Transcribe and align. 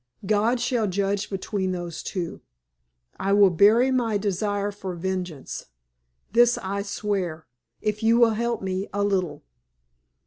God 0.25 0.59
shall 0.59 0.87
judge 0.87 1.29
between 1.29 1.73
those 1.73 2.01
two 2.01 2.41
I 3.19 3.33
will 3.33 3.51
bury 3.51 3.91
my 3.91 4.17
desire 4.17 4.71
for 4.71 4.95
vengeance. 4.95 5.67
This 6.31 6.57
I 6.57 6.81
swear 6.81 7.45
if 7.81 8.01
you 8.01 8.17
will 8.19 8.31
help 8.33 8.63
me 8.63 8.87
a 8.95 9.03
little." 9.03 9.43